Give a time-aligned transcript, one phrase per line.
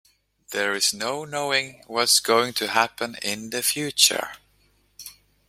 [0.49, 4.31] There's no knowing what's going to happen in the future.